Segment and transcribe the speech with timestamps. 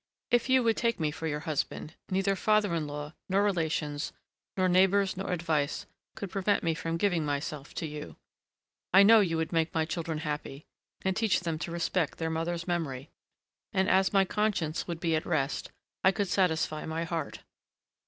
[0.31, 4.11] If you would take me for your husband, neither father in law nor relations
[4.57, 5.85] nor neighbors nor advice
[6.15, 8.15] could prevent me from giving myself to you.
[8.91, 10.65] I know you would make my children happy
[11.03, 13.11] and teach them to respect their mother's memory,
[13.73, 15.71] and, as my conscience would be at rest,
[16.03, 17.41] I could satisfy my heart.